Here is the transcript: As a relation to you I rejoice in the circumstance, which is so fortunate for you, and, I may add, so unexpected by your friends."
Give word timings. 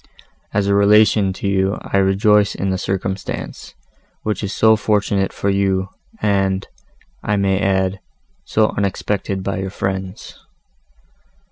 As 0.51 0.65
a 0.65 0.73
relation 0.73 1.31
to 1.33 1.47
you 1.47 1.77
I 1.83 1.97
rejoice 1.97 2.55
in 2.55 2.71
the 2.71 2.79
circumstance, 2.79 3.75
which 4.23 4.43
is 4.43 4.51
so 4.51 4.75
fortunate 4.75 5.31
for 5.31 5.51
you, 5.51 5.89
and, 6.23 6.67
I 7.21 7.35
may 7.35 7.59
add, 7.59 7.99
so 8.43 8.69
unexpected 8.75 9.43
by 9.43 9.59
your 9.59 9.69
friends." 9.69 10.39